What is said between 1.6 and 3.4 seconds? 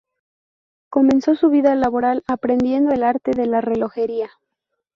laboral aprendiendo el arte